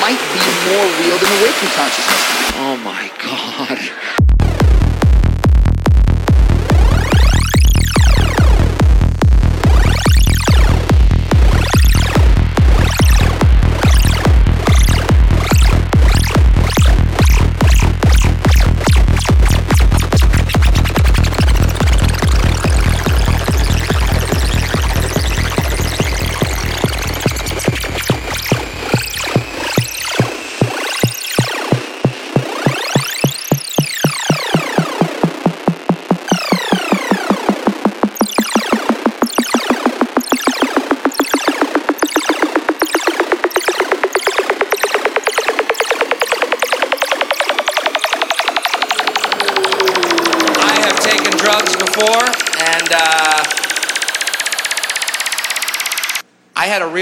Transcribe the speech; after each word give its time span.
might 0.00 0.20
be 0.32 0.44
more 0.70 0.86
real 1.00 1.18
than 1.18 1.30
awakened 1.38 1.72
consciousness. 1.76 2.22
Oh 2.56 2.76
my 2.84 3.10
God. 3.22 4.23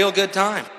real 0.03 0.11
good 0.11 0.33
time. 0.33 0.72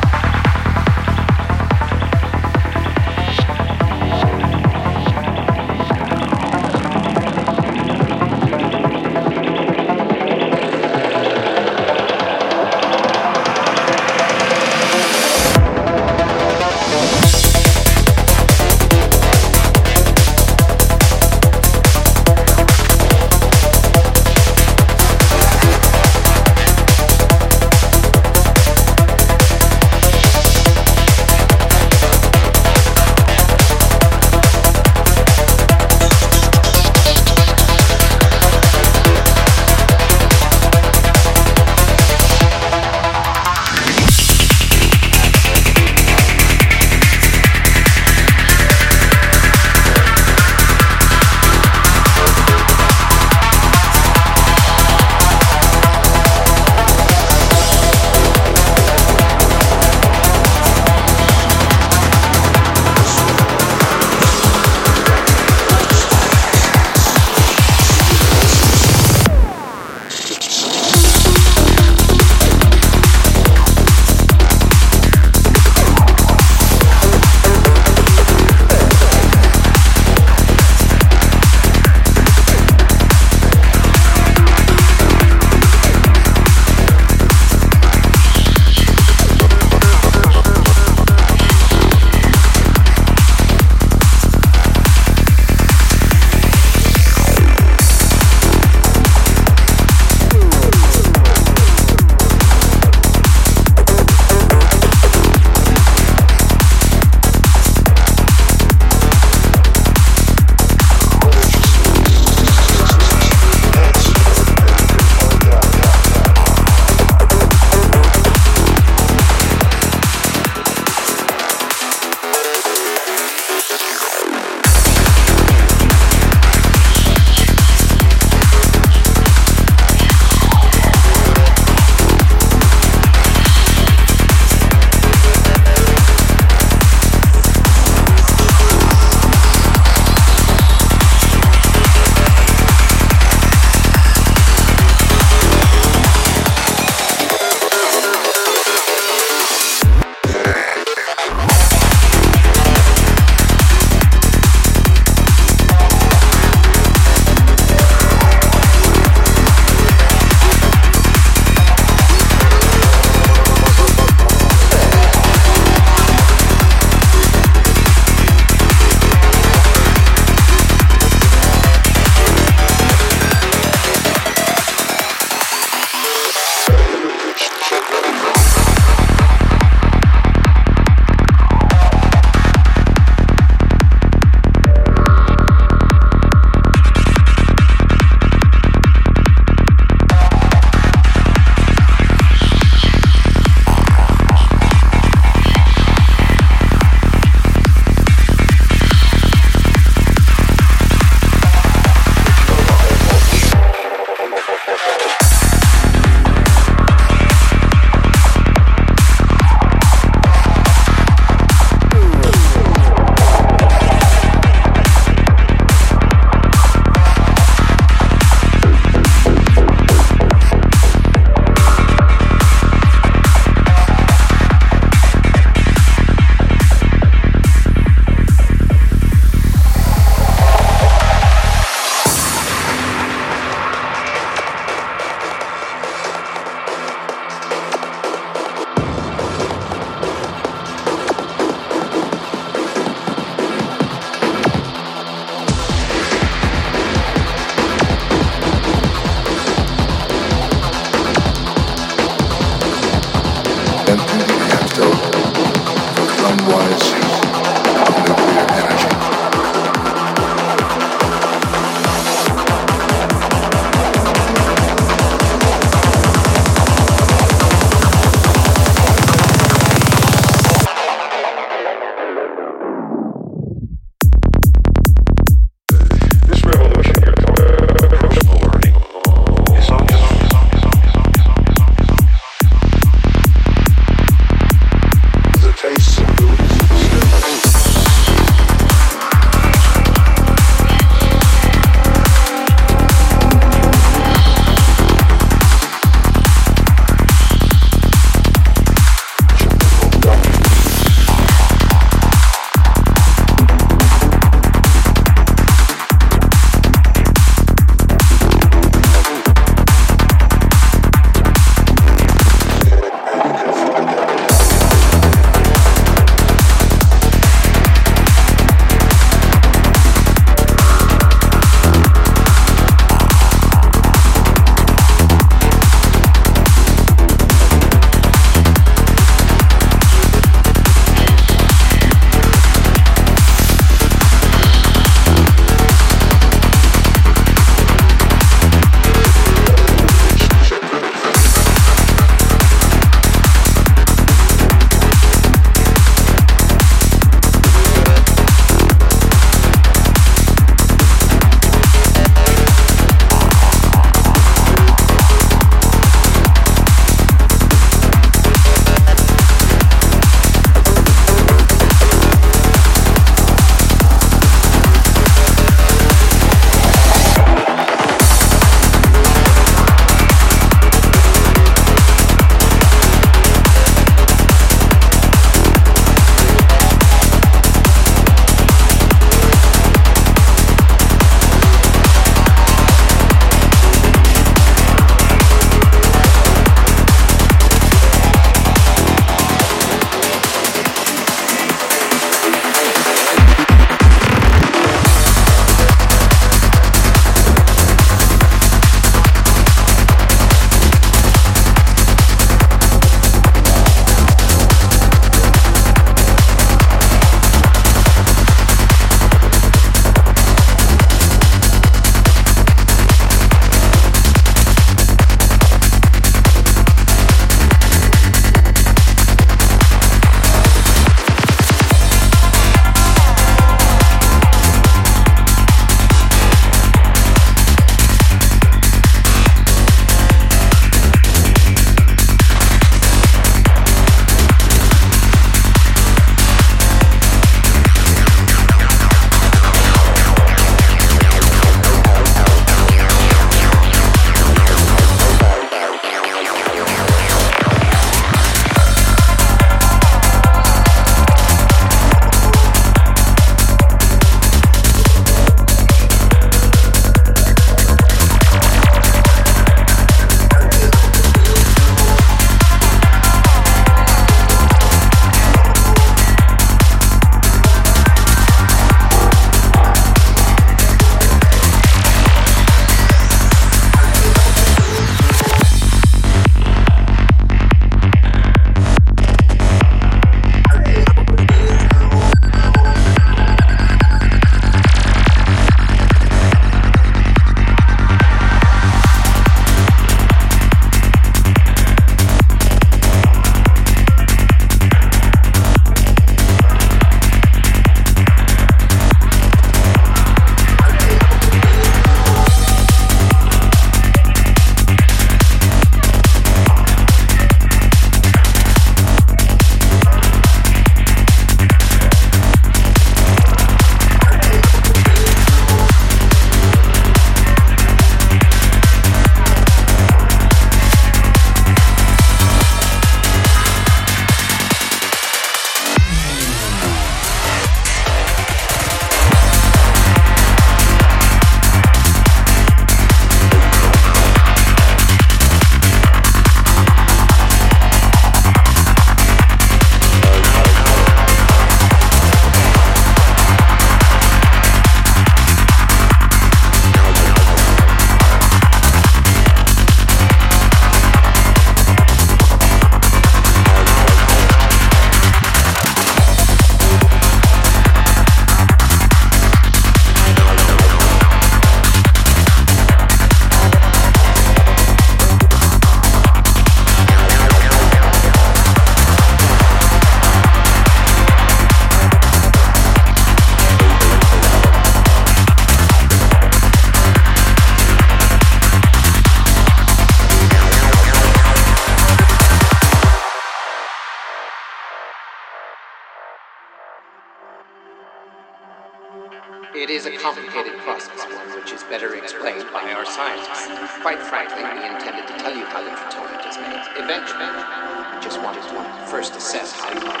It 589.60 589.68
is 589.68 589.84
a 589.84 589.92
complicated 589.92 590.56
process, 590.64 591.04
one 591.04 591.36
which 591.36 591.52
is 591.52 591.62
better 591.64 591.94
explained 591.94 592.46
by 592.50 592.72
our 592.72 592.86
scientists. 592.86 593.44
Quite 593.82 594.00
frankly, 594.00 594.40
we 594.40 594.64
intended 594.64 595.06
to 595.06 595.12
tell 595.20 595.36
you 595.36 595.44
how 595.44 595.60
the 595.60 595.68
tritomic 595.68 596.24
is 596.24 596.40
made. 596.40 596.64
Eventually, 596.80 597.28
we 597.28 598.00
just 598.00 598.16
wanted 598.24 598.40
to 598.40 598.56
first 598.88 599.14
assess 599.16 599.52
how 599.60 599.68
you 599.68 599.84
it. 599.84 600.00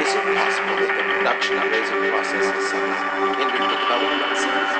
Is 0.00 0.16
it 0.16 0.24
possible 0.32 0.80
that 0.80 0.96
the 0.96 1.04
production 1.12 1.60
of 1.60 1.68
laser 1.68 2.00
processes 2.08 2.70
somehow 2.72 3.36
hindered 3.36 3.68
the 3.68 3.76
development 3.76 4.24
of 4.24 4.38
cells? 4.40 4.70